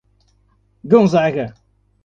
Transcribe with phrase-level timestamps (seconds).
[0.83, 1.47] Gonzaga